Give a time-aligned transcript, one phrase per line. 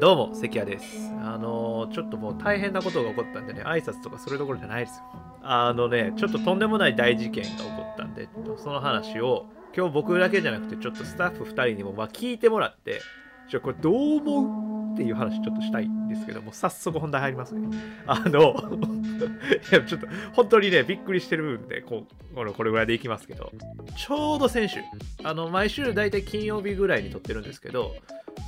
[0.00, 1.12] どうも、関谷です。
[1.22, 5.04] あのちょっともう大変なことが起こったんでね、挨拶とかそれどころじゃないですよ。
[5.42, 9.44] あのね、ちょっととんでもない大事件が起こったんで、その話を、
[9.76, 13.02] 今日僕だけじゃなくて、ちょっとスタッフ2人にもま聞いてもらって、
[13.50, 17.68] じゃこれどう思うっていう話ちょっとしたいんですけども、早速本題入りますね。
[18.06, 18.54] あの、
[19.70, 23.52] いや、ちょっと本当にね、びっくりしてるんで、こうこれこれぐらいでいきますけど、
[23.98, 24.80] ちょうど先週、
[25.24, 27.94] あの、毎週大体金曜日ぐらいに撮ってるんですけど、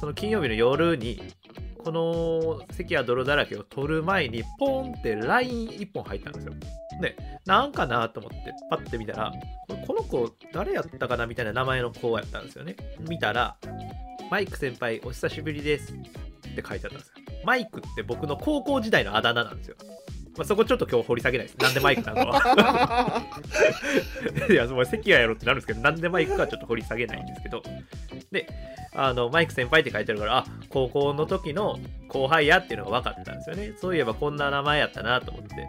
[0.02, 1.22] その金曜日の夜に、
[1.78, 6.54] この関谷泥だらけを撮る前に、ポーンって LINE1 本入ったんですよ。
[7.00, 7.16] で、
[7.46, 9.32] なんかなと思って、パッて見たら、
[9.68, 12.74] これこの子誰やったかなみたいな名前の子やったんですよね。
[13.08, 13.56] 見たら、
[14.28, 15.96] マイク先輩お久しぶりですっ
[16.56, 17.14] て書いてあったんですよ。
[17.44, 19.76] マイクって僕の高校時代のあだ名なんですよ。
[20.36, 21.58] まあ、そこちょっと今日掘り下げないです。
[21.58, 22.22] なんでマイクなの？
[24.48, 27.62] いや、もう関谷やろってなるんですけど、なんでマイクかはちょっと掘り下げないんですけど。
[28.30, 28.48] で、
[28.94, 33.74] あの、マイク先輩って書いてあるから、あ、高校の時の後輩やっていうのが分かったんですよね。
[33.78, 35.68] そういえばこんな名前やったなと思って。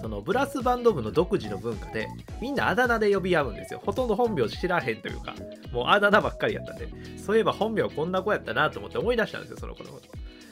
[0.00, 2.08] そのブラスバンド部の独自の文化で、
[2.40, 3.80] みんなあだ名で呼び合うんですよ。
[3.84, 5.32] ほとんど本名知らへんというか、
[5.72, 10.08] もうあだ名ばっかりやったんで、そういえば本名こんな子やったなと思って思い出したんですよ、その子のこと。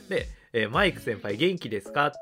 [0.08, 2.08] で、えーマイク先輩元気ですか？
[2.08, 2.12] っ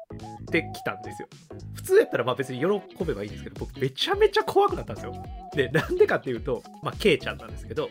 [0.51, 1.29] て来たんですよ。
[1.75, 2.67] 普通やったらまあ別に喜
[3.05, 5.12] べばいいんですけど、僕めちゃめちゃ怖くなったんですよ。
[5.55, 7.89] で、なんでかっていうと、まあ、ケイちゃんなんですけど、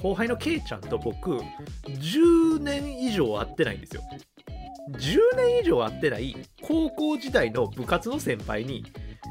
[0.00, 1.40] 後輩のケイちゃんと僕、
[1.84, 4.02] 10年以上会ってないんですよ。
[4.92, 8.84] 10年以上会ってない高校時代の部活の先輩に、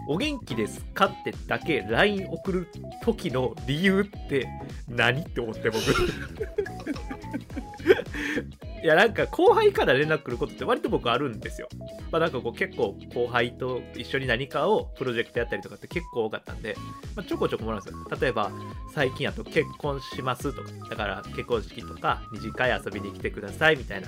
[0.09, 1.05] お元気ですか？
[1.05, 2.67] ってだけ LINE 送る
[3.03, 4.47] 時の理由って
[4.89, 5.21] 何？
[5.21, 5.79] って思って僕。
[8.85, 11.67] いやなんか後輩から連絡来ることって割と僕あるんですよ。
[12.11, 16.75] まあなんかこう結構後輩と一緒に何かをプロジェクトやったりとかって結構多かったんで、
[17.15, 18.17] まあ、ちょこちょこもらうんですよ。
[18.21, 18.51] 例えば
[18.93, 24.07] 最近やと結婚しますとか、だから結婚式とか二次会遊びに来てくださいみたいな。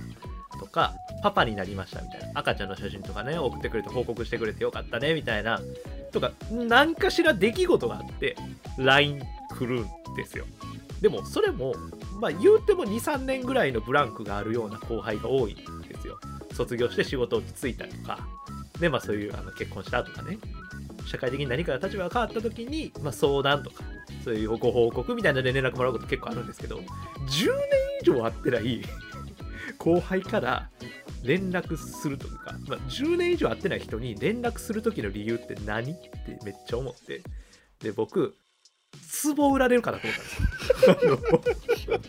[0.59, 0.93] とか、
[1.23, 2.39] パパになりましたみたいな。
[2.39, 5.59] 赤ちゃんの写真とかね、送ってくれて報告してくれてよかったねみたいな。
[6.11, 8.35] とか、何かしら出来事があって、
[8.77, 9.23] LINE
[9.57, 10.45] 来るんですよ。
[11.01, 11.75] でもそれも
[12.19, 15.63] まあ言うても23年ぐらいのブランクがあるような後輩が多いんで
[15.99, 16.19] すよ。
[16.53, 18.19] 卒業して仕事落ち着いたりとか。
[18.79, 20.37] でまあそういうあの結婚したとかね。
[21.07, 23.83] 社会的に何か立場が変わった時に、まあ、相談とか
[24.23, 26.85] そういうご報告みたいなので連絡もらうこと結構あるんですけど10年
[28.01, 28.81] 以上会ってない
[29.79, 30.69] 後輩から
[31.23, 35.91] 連絡するというか、まあ、10年以上会ってない人に連絡する時の理由って何？
[35.91, 36.09] って
[36.43, 37.21] めっちゃ思って。
[37.79, 38.35] で僕
[39.35, 41.41] 壺売られるかなと思ったん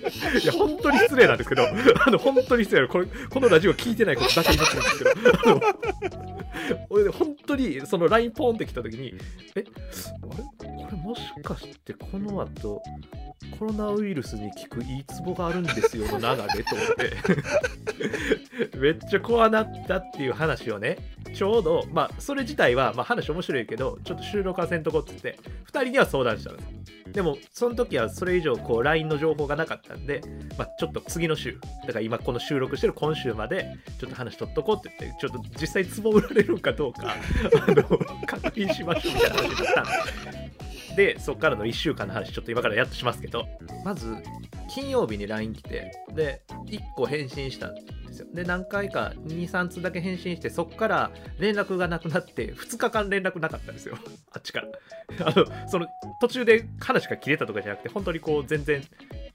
[0.02, 1.64] です いや、本当に失礼なんですけど、
[2.06, 5.60] あの、本当に失礼なこれ、このラジオ聞いてないことだけ言ってるんですけど、
[6.90, 9.14] 俺ね、本当に、その LINE ポンって来た時に、
[9.54, 9.64] え、
[10.30, 10.44] あれ？
[10.88, 12.82] これもしかして、この後、
[13.58, 16.86] コロナウイルスに効くいいツボがあるんですよの流れと思っ
[18.70, 20.98] て、 めっちゃ怖なったっていう話をね、
[21.38, 27.12] ちょうど、まあ、それ自体は、まあ、話面白いけど、ちょっと収録はせんとこっつって、2人には相談したんです。
[27.12, 30.20] でも、その時はそれ以上、こう、LINE の情報がなかったんで、
[30.58, 37.14] まあ、ちょっと次の週、だから今この収録してる今週まで、ちょっと話取っとこうって言って、ちょっと実際ツボ売られるかどうか、
[37.68, 37.84] あの、
[38.26, 40.48] 確認しましょうみたいな話になったんで。
[40.96, 43.46] で、そっからの1週間の話、ちょっと今からやっとしますけど、
[43.84, 44.16] まず、
[44.68, 47.76] 金曜日に LINE 来て、で、1個返信したん
[48.18, 48.26] ですよ。
[48.34, 53.96] で、何回か2、3通だけ返信して、そっから連絡がなくなって、2日間連絡なかったんですよ。
[54.32, 54.68] あっちから。
[55.26, 55.86] あの、その、
[56.20, 58.82] 途中で話が切れたとかじゃなくて、本当にこう、全然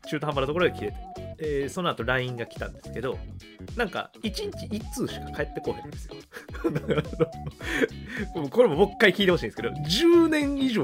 [0.07, 1.12] 中途半端なところで切れて。
[1.39, 3.17] えーその後 LINE が来たんですけど、
[3.75, 6.15] なんか、1日1通しか返ってこへんんですよ。
[8.49, 10.83] これももう一回聞いてほしいんですけど、10年以上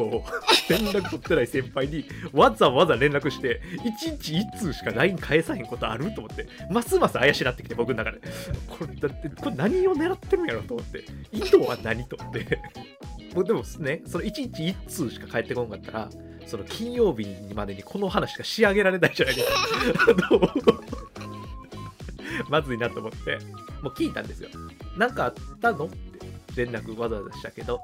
[0.69, 8.19] 連絡取ってない先輩にわざわざ連絡して、1日1通しか LINE 返さへんことあると思って、ますます怪しなってきて、僕の中で。
[8.67, 12.59] これ、だって、これ何を狙ってるんやろと思って、意図は何と思って。
[13.35, 16.09] もでもね、その1日1通しか返ってこんかったら、
[16.49, 19.53] その金曜日までにこの話しか仕上げられないじゃないですか。
[22.49, 23.37] まずいなと思って、
[23.83, 24.49] もう聞いたんですよ。
[24.97, 27.79] なんかあったのって連絡わざわざしたけど、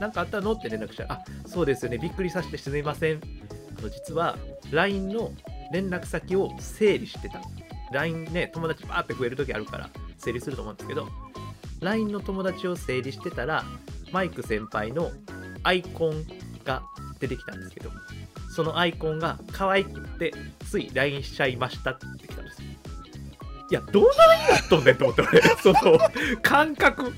[0.00, 3.20] なんかあったのって連絡したら、あ、そうですよね、びっくりさせてすみません。
[3.78, 4.36] あの実は
[4.72, 5.32] LINE の
[5.72, 7.40] 連絡先を整理してた。
[7.92, 9.88] LINE ね、友達バーって増えるときあるから
[10.18, 11.08] 整理すると思うんですけど、
[11.80, 13.64] LINE の友達を整理してたら、
[14.12, 15.12] マイク先輩の
[15.62, 16.24] アイコン
[16.64, 16.82] が
[17.18, 17.90] 出てきたんですけど、
[18.54, 20.32] そのアイコンが可愛くって、
[20.68, 22.68] つい LINE しちゃいましたって来たんですよ。
[23.70, 25.98] いや、どうなりになっとんねんと思って、俺、 その
[26.42, 27.12] 感覚、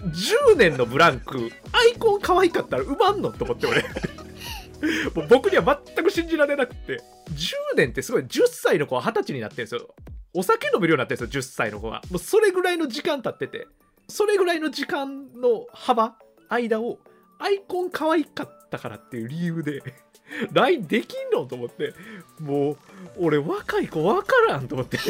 [0.00, 3.84] 10年のブランク、アイコン可愛かったら埋まんのと思って、俺。
[5.14, 9.94] もう僕には全く信じられなくて、10年ってすごい、10歳の子は20歳になってるんですよ。
[10.36, 13.66] お酒飲めるようになってるんですよ10歳の子がもうそれぐらいの時間経ってて
[14.06, 16.14] それぐらいの時間の幅
[16.50, 16.98] 間を
[17.38, 19.82] アイコン可愛かったからっていう理由で
[20.52, 21.94] LINE できんのと思って
[22.40, 22.76] もう
[23.18, 24.98] 俺若い子分からんと思って。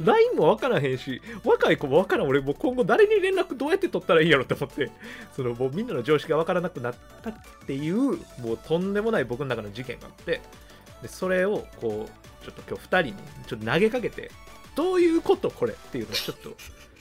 [0.00, 2.28] LINE も分からへんし若い子も分からん。
[2.28, 4.90] 俺もう今後誰に連絡どうやって取ったらいいやろって思って。
[5.34, 7.34] そのもうみんなの常識が分からなくなったっ
[7.66, 7.96] ていう
[8.38, 10.40] もうとんでもない僕の中の事件があって。
[11.02, 13.14] でそれをこうちょっと今日2人に
[13.46, 14.30] ちょっと投げかけて
[14.74, 16.50] どういうことこれっていうのをちょっと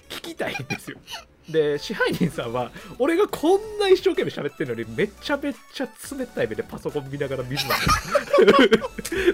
[0.09, 0.97] 聞きたいんですよ。
[1.49, 5.87] で支配人さんは俺がこんな一生懸命喋ってるのにめちゃめちゃ
[6.17, 7.57] 冷たい目でパソコン見ながら見る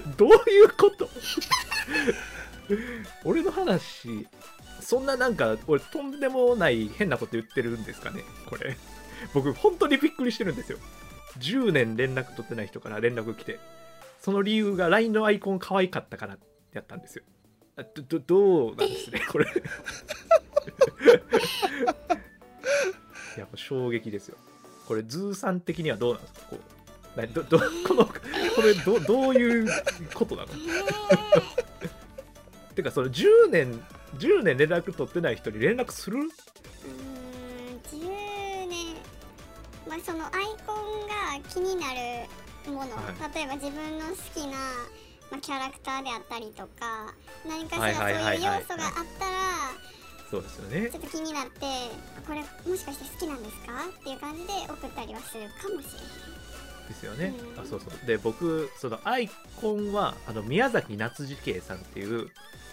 [0.04, 1.08] の どういうこと？
[3.24, 4.26] 俺の話
[4.80, 8.22] そんななんか俺とんでもない変なこと言ってるんですかね？
[8.46, 8.76] これ。
[9.34, 10.78] 僕本当にびっくりしてるんですよ。
[11.38, 13.60] 10年連絡取ってない人から連絡来て
[14.20, 16.36] その理由が LINE のアイコン可愛かったから
[16.72, 17.24] やったんですよ。
[17.94, 19.22] どどどうなんですね？
[19.30, 19.46] これ。
[23.36, 24.36] いや衝撃ですよ。
[24.86, 26.40] これズーさん的にはどうなんですか？
[26.50, 26.58] こ
[27.16, 28.12] うなどど このこ
[28.62, 29.68] れどどういう
[30.14, 30.48] ことなの？
[32.74, 33.80] てかその10年
[34.18, 36.18] 10年連絡取ってない人に連絡する？
[36.18, 36.28] うーん
[37.88, 38.94] 10年。
[39.88, 40.32] まあそのアイ
[40.66, 42.28] コンが気になる
[42.72, 43.02] もの、は
[43.34, 44.52] 例えば自分の好きな、
[45.30, 47.12] まあ、キャラクターであったりとか
[47.48, 49.32] 何かしはいらそういう要素があったら
[50.30, 50.88] そうですよね。
[50.90, 51.66] ちょっと気になって
[52.26, 53.72] これもしかして好きなんですか？
[54.00, 56.08] っていう感じで送ったりはするかもしれない。
[56.88, 57.60] ですよね、うん。
[57.60, 58.06] あそうそう。
[58.06, 59.28] で僕そのアイ
[59.60, 62.30] コンはあの宮崎夏次慶さんっていう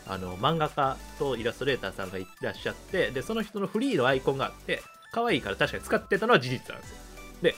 [0.08, 4.82] あの漫画家とイラストレーターさんがいらっしゃってでその人のフリーのアイコンがあって
[5.12, 6.98] 可愛いから確かに使ってたのは事実なんですよ。
[7.42, 7.56] で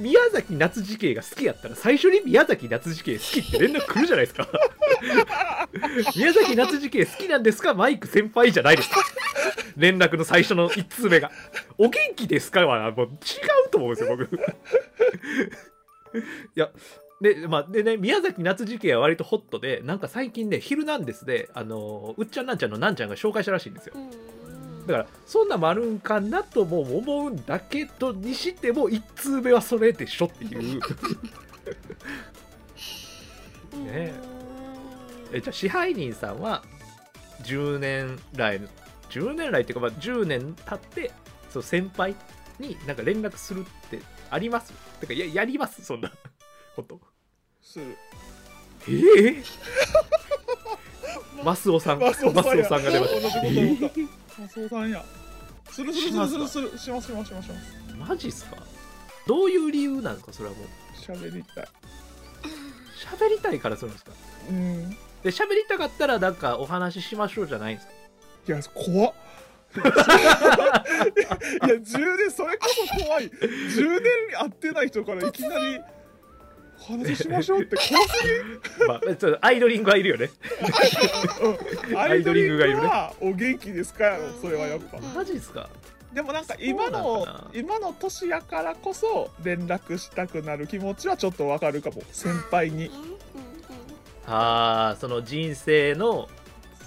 [0.00, 4.48] 宮崎夏次慶が好きやったら最初に宮崎夏次慶好きって連絡来るじゃないですか。
[6.16, 7.74] 宮崎夏次慶好きなんですか？
[7.74, 8.96] マイク先輩じゃないですか。
[9.76, 11.30] 連絡の最初の1通目が
[11.78, 13.10] 「お元気ですか?」はもう違
[13.66, 14.24] うと思うんですよ僕。
[14.34, 16.18] い
[16.56, 16.70] や
[17.20, 23.92] で,、まあ、でね宮崎夏次慶は割とホットでなんか最近ね「ヒルナンデスで」あのうっちゃんなんちゃんのなんちゃんが紹介したらしいんですよ。
[23.96, 24.10] うん
[24.90, 30.80] だからそんなんもあるんかなとも思うんだけどにしても1通目はそれでしょっていう。
[33.74, 34.12] う んね。
[35.32, 36.62] えじゃあ支配人さんは
[37.44, 38.66] 10年来の
[39.10, 41.10] 10年来っていうか、まあ、10年経って
[41.50, 42.14] そう先輩
[42.58, 44.00] になんか連絡するって
[44.30, 44.72] あります？
[45.00, 45.84] てかややります？
[45.84, 46.10] そんな
[46.76, 47.00] こと。
[47.62, 47.96] する。
[48.88, 49.42] ええ
[51.44, 52.42] マスオさんマスオさんや。
[52.42, 53.28] マスオさんが出ました
[54.40, 55.04] たマスオさんや。
[55.70, 58.10] するするするするするしますしますしますします。
[58.10, 58.56] マジっすか？
[59.26, 60.32] どういう理由なんですか？
[60.32, 60.66] それはもう。
[61.00, 61.68] 喋りたい。
[63.18, 64.12] 喋りたいからするんですか？
[64.50, 64.90] うん。
[64.90, 64.96] で
[65.30, 67.94] 喋りたかったらなんかお話ししましょうじゃないんですか？
[68.48, 69.14] いや怖っ。
[69.76, 69.84] いや
[71.76, 72.66] 10年それこ
[72.98, 75.80] そ怖い10年会ってない人からいきなり
[76.86, 77.76] 話しましょうって。
[77.76, 78.24] 怖す
[78.78, 80.30] ぎんまあ、ちょっとアイドリングはいるよね。
[81.90, 82.86] う んアイドリングがいるね。
[82.86, 84.98] はお元気ですかやろそれはやっぱ。
[85.14, 85.68] マジっすか？
[86.12, 92.02] でもなんか今の今の年やからこそ連絡したくなる気持ちはちょっとわかるかも。
[92.12, 92.90] 先輩に。
[94.26, 96.28] ああその人生の、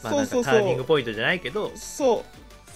[0.02, 1.72] まあ、なそうそうんかターニンそうグポイントじゃないけど。
[1.76, 2.24] そ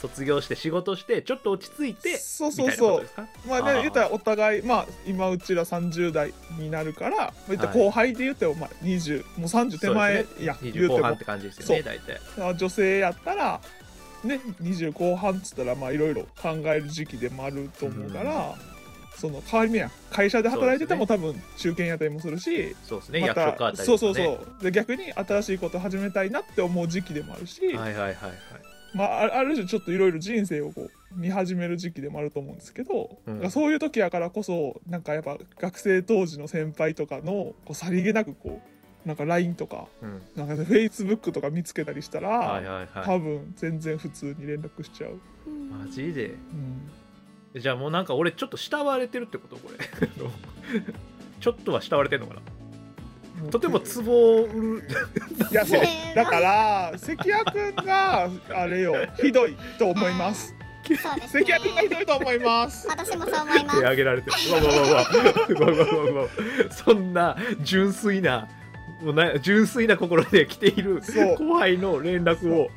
[0.01, 3.05] 卒業して仕事してちょっと落ち着いてそうそうそう。
[3.47, 7.57] まあね言ったらお互いまあ今うちら30代になるからはい。
[7.57, 10.97] 後輩で言ってもまあ20もう30手前や20言うても。
[10.97, 12.19] 後半って感じですよね大体。
[12.39, 13.59] あ女性やったら
[14.23, 18.55] ね20後半っつったらまあいろいろ考える時期でもあると思うから、
[19.15, 19.89] その変わり目や。
[20.11, 28.15] 会社で働いてても、多分中堅やったりもするしそうですね、またそうそうったりとか、ね、そうで逆に新しいこと始めたいなって思う時期でもあるし、はいはいはいはい
[28.93, 33.51] まあ、あある種ちょっといろいろ人生をこう見始める時期でもあると思うんですけど、うん。
[33.51, 38.61] そういう時やからこそなんかやっぱ学生当時の先輩とかのこうさりげなくこ
[39.05, 40.21] うなんか LINE とかうん。
[40.35, 42.87] なんか Facebook とか見つけたりしたら、はいはいはい。
[43.05, 46.35] 多分全然普通に連絡しちゃう、うんマジで？
[47.53, 49.57] うん、じゃあもうなんか俺ちょっと慕われてるってこと？
[49.57, 49.77] これ。
[51.39, 52.41] ちょっとは慕われてんのかな？
[53.51, 54.83] とてもツボを売る
[55.51, 55.81] いやそう
[56.15, 62.87] だから関谷君があれよひどいと思います関谷君がひどいと思います。
[62.87, 63.79] 私もそう思います。
[63.79, 64.53] 手挙げられてる。
[64.53, 64.87] わわわわ。
[64.87, 66.29] わわわわ。
[66.71, 68.47] そんな純粋な、
[69.01, 71.01] もうな純粋な心で来ている
[71.37, 72.69] 後輩の連絡を。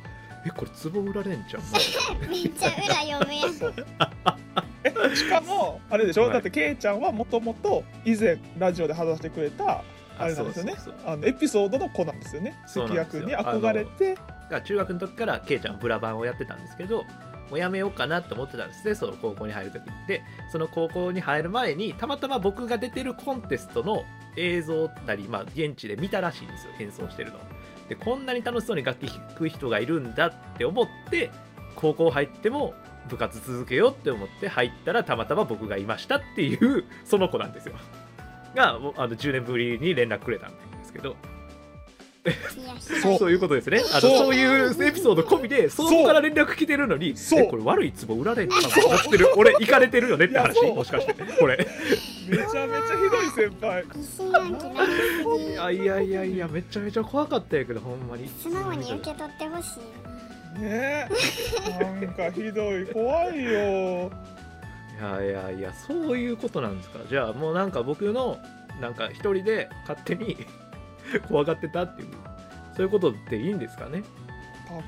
[0.45, 1.63] え、これツボ売られんじゃん。
[2.29, 4.31] めっちゃ裏読む。
[5.15, 9.83] しかもあれでしょ、はい、だってけいちゃんはもともと以前ラジオで話してくれた
[10.23, 10.75] あれなんですよね。
[11.05, 12.57] あのエピソードの子なんですよね。
[12.67, 14.17] 関谷君に憧れて。
[14.51, 17.05] が中学の時からケイちゃんブラバンをやってたんですけど
[17.49, 24.03] もうやめようかなと思ってたんですねその高校に入る時でその高校に入る前にたまたま僕が出てるコンテストの
[24.37, 27.39] 映像なり、まあ、現地で見たらしいんですよ演奏してるの。
[27.89, 31.29] でこんなに楽しそうに楽器弾く人がいるんだって思って
[31.75, 32.73] 高校入っても
[33.09, 37.75] 部活続けようって思って入ったらたまたま僕がいましたっていうその子なんですよ
[38.55, 40.55] がもうあの10年ぶりに連絡くれたんで
[40.85, 41.15] すけど。
[43.01, 43.17] そう。
[43.19, 43.81] そういうことですね。
[43.91, 44.17] あのそう。
[44.17, 47.41] そういうエピソード込みでそこから連絡来てるのにそう。
[47.41, 48.69] えこれ悪い壺売られんのかな？
[48.69, 50.61] と思ってる俺行かれてるよねって話？
[50.71, 51.13] もしかして。
[51.39, 51.57] これ。
[52.27, 52.65] めちゃめちゃ
[52.97, 53.83] ひどい先輩。
[55.43, 58.27] いやいやいやいやめちゃめちゃ怖かったんやけどほんまに。
[58.27, 61.09] 素直に受け取ってほしいね。
[61.79, 62.85] なんかひどい。
[62.85, 64.11] 怖いよ。
[64.11, 64.40] い
[65.01, 66.99] やいやいやそういうことなんですか？
[67.09, 68.37] じゃあもうなんか僕の
[68.79, 70.37] なんか一人で勝手に
[71.27, 72.09] 怖がってたっていう
[72.75, 74.03] そういうことでいいんですかね？
[74.67, 74.79] 多分。
[74.79, 74.85] うん。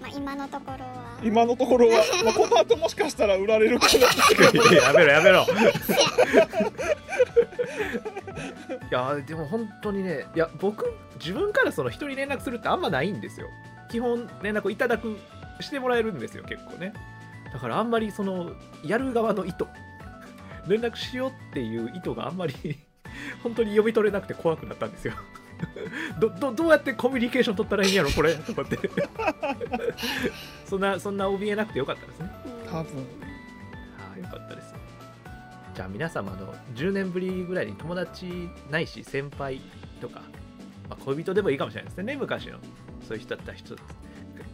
[0.00, 1.18] まあ今のところは。
[1.22, 4.74] 今のところは、まあ、この後もしかしたら売られるかな。
[4.74, 5.46] やめろやめろ。
[8.90, 10.86] いやでも本当にねいや僕
[11.18, 13.48] 自分からその人に連絡するってあんまないんですよ。
[13.90, 15.16] 基本連絡いただく
[15.60, 16.92] してもらえるんですよ結構ね
[17.52, 18.52] だからあんまりその
[18.84, 19.66] やる側の意図
[20.68, 22.54] 連絡しようっていう意図があんまり
[23.42, 25.14] 本当に読み取れなくて怖くなったんですよ。
[26.20, 28.78] どどどうやってコミュニケーション取ったらいいんやろこれと思って。
[30.66, 32.30] そんなそんな怯えなくてよかったですね。
[32.44, 33.06] うん多分。
[33.98, 34.74] ああよかったです。
[35.74, 39.60] じゃあ皆様あの10年ぶりぐらいに友達ないし先輩
[40.00, 40.20] とか、
[40.90, 42.16] まあ、恋人でもいいかもしれないですね。
[42.16, 42.58] 昔の
[43.06, 43.76] そういう人だった人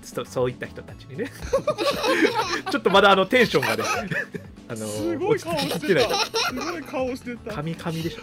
[0.03, 1.31] そそういった人たちにね。
[2.71, 3.85] ちょっとまだあのテンションがね
[4.69, 6.09] あのすごい顔してきない。
[6.09, 7.55] たすごい顔してた。
[7.55, 8.23] 神々でしょ。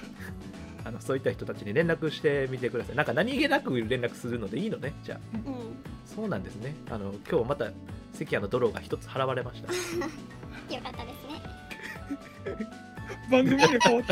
[0.86, 2.96] あのそういった人たちに連絡してみてください。
[2.96, 4.94] なんか何気なく連絡するのでいいのね。
[5.04, 5.20] じゃあ。
[5.34, 5.56] うん。
[6.06, 6.76] そうなんですね。
[6.90, 7.72] あの今日また
[8.14, 9.72] 関谷の泥が一つ払われました。
[10.74, 12.68] よかったですね。
[13.32, 14.06] 番組が変わっ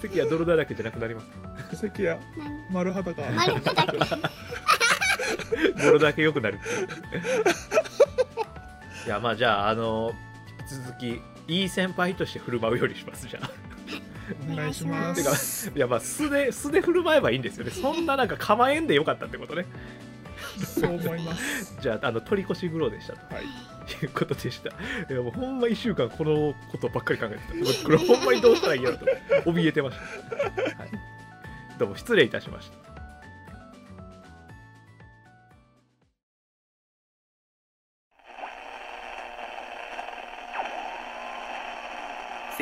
[0.00, 1.26] 関谷泥だらけじゃなくなります
[1.70, 2.20] た関谷何？
[2.72, 3.22] 丸裸。
[3.22, 3.60] 丸め
[5.50, 6.58] だ けボロだけ良くなる
[9.06, 10.14] いやまあじゃああの
[10.60, 13.50] 引き続きいい先輩として振る舞うようにしますじゃあ。
[14.52, 19.66] お願いしまてかすいやまあ素で素で振る舞えばいいんですよねそんななんか構えんでよかったってことね。
[20.64, 21.76] そう思います。
[21.80, 23.34] じゃああの取り越し苦労でしたと。
[23.34, 23.44] はい。
[23.44, 24.70] いうことでした。
[24.70, 24.72] い
[25.16, 27.84] やもうほんま1週間このことばっかり考えてた。
[27.84, 29.06] これほんまにどうしたらいいんやろと。
[29.46, 30.34] 怯えてました、
[30.78, 30.90] はい、
[31.78, 32.89] どうも失礼いたしました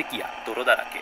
[0.03, 1.01] 関や泥だらけ。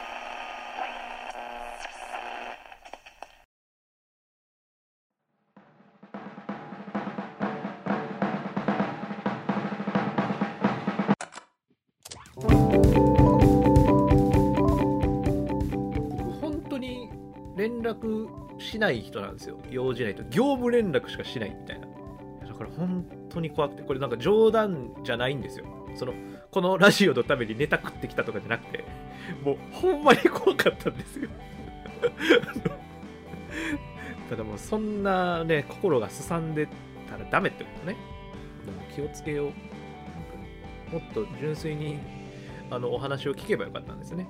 [16.41, 17.11] 本当に
[17.55, 18.27] 連絡
[18.59, 19.59] しない人なんですよ。
[19.69, 20.23] 用事ないと。
[20.23, 21.87] 業務連絡しかしないみたいな。
[22.47, 23.83] だから本当に怖くて。
[23.83, 25.76] これなんか冗談じゃないんですよ。
[25.95, 26.13] その
[26.51, 28.83] このラジオのためにネタ食ってきたとかじゃなくて
[29.43, 31.29] もうほんまに怖かったんですよ。
[34.29, 36.67] ただもうそんなね心がすさんで
[37.09, 37.95] たらダメってことね。
[38.65, 39.51] でも気をつけよう。
[40.91, 41.97] もっと純粋に
[42.69, 44.27] あのお話を聞けばよかったんですね。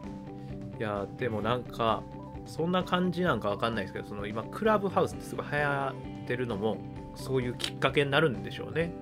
[0.79, 2.03] いやでもなんか
[2.45, 6.77] そんな感じなんかわかんないですけどその今クラブハウスってすごい流行ってるのも
[7.15, 8.93] そういうきっかけになるんでしょうね。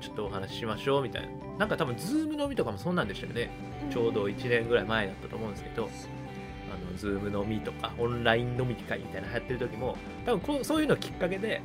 [0.00, 1.28] ちょっとお話ししましょうみたいな。
[1.58, 3.50] なんか多分 Zoom 飲みとかもそんなんでしたよね。
[3.90, 5.88] ちょうど1年ぐらい前だったと思うんですけど。
[6.72, 11.62] あの Zoom 飲みとかオンライン飲み会みたいなの流行ってる時も多分こうそういうのきっかけで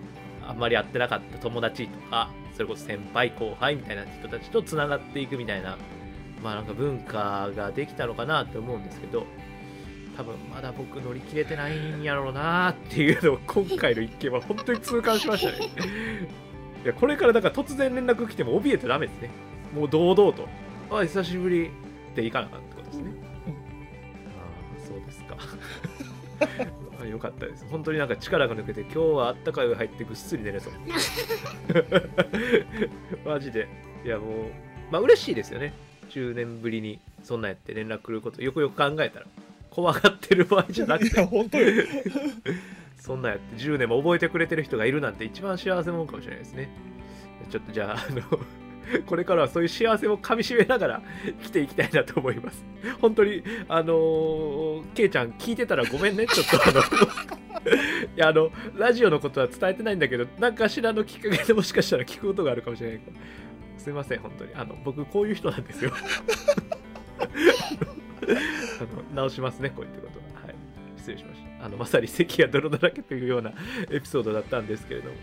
[0.48, 5.78] あんまり会ってなかった友達とかそれこそ先輩後輩みたいな人たちとつながっていくみたいな
[6.44, 9.26] まあなんか文化ができたのかなって思うんですけど
[10.16, 15.70] 多分まだ僕乗り切れてないんやろうなっていうのを今回の一件は本当に痛感しましたね
[16.86, 19.32] いやこれからだから突然連絡来ても怯えてダメですね。
[19.74, 20.48] もう堂々と
[20.92, 21.72] 「あ久しぶり」
[22.14, 23.12] っていかなかったってことですね、
[24.28, 24.46] あ
[24.78, 25.36] あそうですか。
[27.02, 27.66] あ よかったです。
[27.72, 30.74] 本当になんか力が抜けて今日はあったかい上入ってぐっすり寝れそう。
[33.28, 33.68] マジで。
[34.06, 34.52] いやもう
[34.92, 35.74] まあ嬉しいですよね。
[36.12, 39.26] 10年ぶりにそんなんやって連絡来ることよくよく考えたら。
[39.72, 41.66] 怖がってる場合じゃなくいてや本当に
[43.06, 46.70] そんなんやって10年も覚えてくれてる人がいるなんて一番幸せもんかもしれないですね
[47.50, 48.22] ちょっとじゃああの
[49.06, 52.64] これからはそういう幸せをかみしめながら 生きていきたいなと思います。
[53.02, 56.82] 本当に、あのー、ケイちゃん聞いてたらごめんね、ちょっとあの、
[58.16, 63.18] いや、あの、ラジオのことは伝えてないんだけど、何かしらのきっかけでもしかしたら聞くことがあるかもしれないから、
[63.80, 64.52] すいません、本当に。
[64.54, 65.92] あの、僕、こういう人なんですよ。
[68.78, 70.48] あの直しますね、こういったことは。
[70.48, 70.56] はい。
[70.98, 71.45] 失礼しました。
[71.62, 73.54] あの、まさに咳や泥だらけというような
[73.92, 75.16] エピソードだったんですけれども、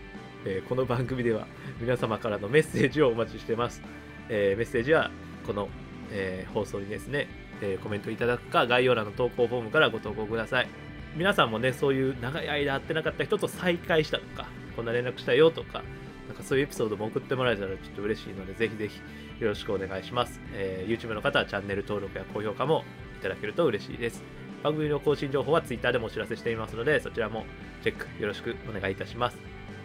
[0.44, 1.46] えーこの番組では
[1.80, 3.82] 皆様からのメッセージをお待ちしてます。
[4.28, 5.10] えーメッセージは
[5.46, 5.68] この、
[6.10, 7.28] えー放送にですね、
[7.60, 10.68] えコメントいただくか概要欄の投稿フォームからご投稿ください。
[11.16, 15.84] 皆さんもね、そういう長い間会ってなかった人と再会したとか、こんな連絡したよとか、
[16.26, 18.98] なんかそういうエピソードも送ってもらえたらちょっと嬉しいので、ぜひぜひ
[19.40, 20.40] よろしくお願いします。
[20.54, 22.84] えー YouTube の方はチャンネル登録や高評価も
[23.20, 24.41] いただけると嬉しいです。
[24.62, 27.44] 番組の更新情報は Twitter でもお知らせしていますので、そちらも
[27.82, 29.38] チェックよろしくお願いいたします。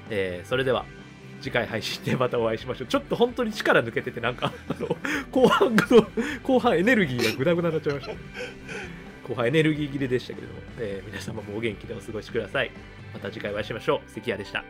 [0.10, 0.86] えーそれでは、
[1.42, 2.88] 次回配信でまたお会いしましょう。
[2.88, 4.88] ちょっと本当に力抜けてて、なんか、 あの、
[5.32, 6.08] 後半の、
[6.44, 8.14] 後半エネルギーがグダグダになっちゃいました。
[9.28, 12.72] 後半エネルギー切れでしたけれども、えー皆様もお元気でお過ごしください。
[13.14, 14.12] また次回お会いしましょう。
[14.12, 14.64] 関谷でした。